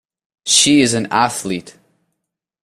She 0.47 0.81
is 0.81 0.95
an 0.95 1.05
Athlete. 1.11 1.77